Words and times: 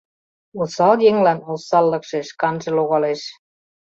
ОСАЛ 0.61 0.97
ЕҤЛАН 1.09 1.39
ОСАЛЛЫКШЕ 1.53 2.19
ШКАНЖЕ 2.29 2.71
ЛОГАЛЕШ 2.77 3.21